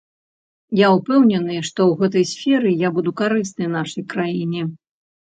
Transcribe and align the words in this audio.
Я 0.79 0.87
ўпэўнены, 0.99 1.59
што 1.69 1.79
ў 1.87 1.93
гэтай 2.01 2.25
сферы 2.33 2.75
я 2.87 2.93
буду 2.99 3.17
карысны 3.25 3.73
нашай 3.79 4.03
краіне. 4.17 4.61